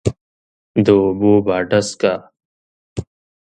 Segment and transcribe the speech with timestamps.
[0.85, 2.13] د اوبو باډسکه،